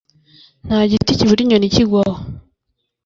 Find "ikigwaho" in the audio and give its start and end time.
1.69-2.15